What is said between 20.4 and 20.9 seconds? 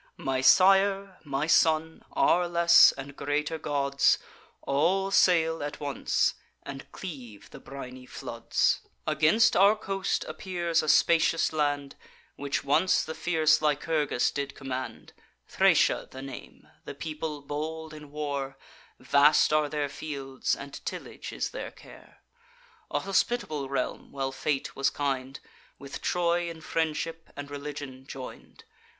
and